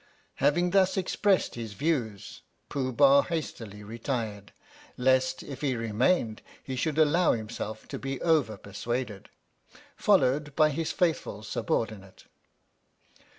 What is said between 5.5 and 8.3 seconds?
he remained, he should allow himself to be